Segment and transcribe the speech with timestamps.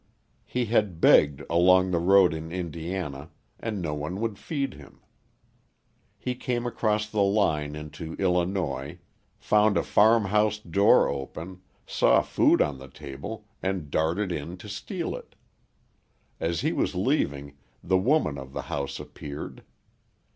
[0.47, 5.01] He had begged along the road in Indiana and no one would feed him.
[6.17, 8.97] He came across the line into Illinois,
[9.37, 15.15] found a farmhouse door open, saw food on the table, and darted in to steal
[15.15, 15.35] it.
[16.39, 19.61] As he was leaving, the woman of the house appeared.